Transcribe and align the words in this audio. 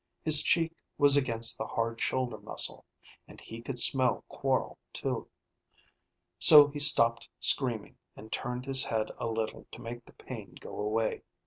His 0.23 0.41
cheek 0.41 0.73
was 0.97 1.15
against 1.15 1.59
the 1.59 1.67
hard 1.67 2.01
shoulder 2.01 2.39
muscle, 2.39 2.85
and 3.27 3.39
he 3.39 3.61
could 3.61 3.77
smell 3.77 4.23
Quorl 4.29 4.79
too. 4.91 5.27
So 6.39 6.69
he 6.69 6.79
stopped 6.79 7.29
screaming 7.39 7.97
and 8.15 8.31
turned 8.31 8.65
his 8.65 8.85
head 8.85 9.11
a 9.19 9.27
little 9.27 9.67
to 9.71 9.79
make 9.79 10.03
the 10.05 10.13
pain 10.13 10.55
go 10.59 10.75
away. 10.79 11.21